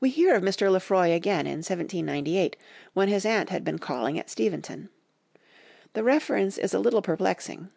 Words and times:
We 0.00 0.08
hear 0.08 0.34
of 0.34 0.42
Mr. 0.42 0.72
Lefroy 0.72 1.10
again 1.12 1.40
in 1.46 1.58
1798, 1.58 2.56
when 2.94 3.08
his 3.08 3.26
aunt 3.26 3.50
has 3.50 3.60
been 3.60 3.78
calling 3.78 4.18
at 4.18 4.30
Steventon. 4.30 4.88
The 5.92 6.02
reference 6.02 6.56
is 6.56 6.72
a 6.72 6.78
little 6.78 7.02
perplexing. 7.02 7.68